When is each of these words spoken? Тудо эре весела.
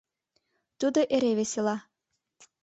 Тудо 0.79 0.99
эре 1.15 1.31
весела. 1.39 1.75